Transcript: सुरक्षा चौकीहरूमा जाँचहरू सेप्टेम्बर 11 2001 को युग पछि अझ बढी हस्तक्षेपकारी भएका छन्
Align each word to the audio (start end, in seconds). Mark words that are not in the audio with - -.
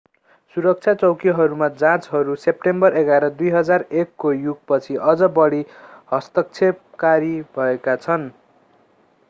सुरक्षा 0.55 0.93
चौकीहरूमा 0.93 1.67
जाँचहरू 1.81 2.35
सेप्टेम्बर 2.35 2.97
11 3.01 3.29
2001 3.41 4.09
को 4.17 4.31
युग 4.33 4.59
पछि 4.67 4.95
अझ 5.11 5.21
बढी 5.37 5.63
हस्तक्षेपकारी 6.13 7.33
भएका 7.57 7.95
छन् 7.97 8.29